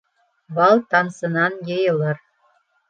Бал 0.55 0.77
тамсынан 0.89 1.53
йыйылыр. 1.69 2.17